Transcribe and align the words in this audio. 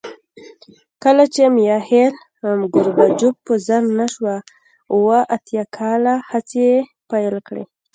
کله 1.03 1.23
چې 1.33 1.43
میخایل 1.57 2.13
ګورباچوف 2.73 3.35
په 3.45 3.53
زر 3.67 3.83
نه 3.99 4.05
سوه 4.15 4.35
اووه 4.93 5.19
اتیا 5.35 5.63
کال 5.77 6.03
هڅې 6.31 6.67
پیل 7.09 7.35
کړې 7.47 7.63